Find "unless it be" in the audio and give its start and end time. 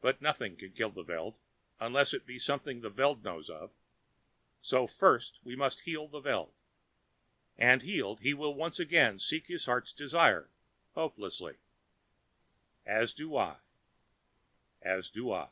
1.78-2.36